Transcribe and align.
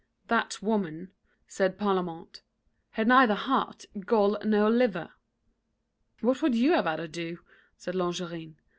"That 0.29 0.63
woman," 0.63 1.11
said 1.47 1.77
Parlamente, 1.77 2.41
"had 2.89 3.07
neither 3.07 3.35
heart, 3.35 3.85
gall 3.99 4.35
nor 4.43 4.67
liver." 4.71 5.11
"What 6.21 6.41
would 6.41 6.55
you 6.55 6.71
have 6.71 6.85
had 6.85 6.97
her 6.97 7.07
do?" 7.07 7.37
said 7.77 7.93
Longarine. 7.93 8.55